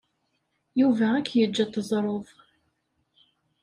[0.79, 2.25] Yuba ad k-yeǧǧ ad teẓreḍ.